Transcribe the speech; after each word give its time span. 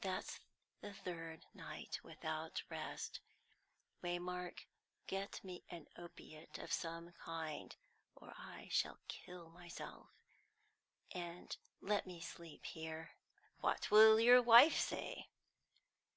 That's 0.00 0.38
the 0.80 0.94
third 0.94 1.44
night 1.54 1.98
without 2.04 2.62
rest. 2.70 3.18
Waymark, 4.04 4.60
get 5.08 5.42
me 5.42 5.64
an 5.70 5.88
opiate 5.98 6.56
of 6.58 6.72
some 6.72 7.10
kind, 7.24 7.74
or 8.14 8.32
I 8.38 8.68
shall 8.70 9.00
kill 9.08 9.50
myself; 9.50 10.06
and 11.10 11.56
let 11.80 12.06
me 12.06 12.20
sleep 12.20 12.64
here." 12.64 13.10
"What 13.58 13.90
will 13.90 14.20
your 14.20 14.40
wife 14.40 14.78
say?" 14.78 15.26